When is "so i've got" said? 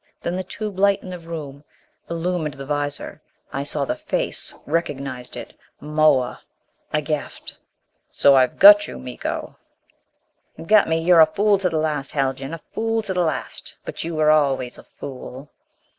8.09-8.87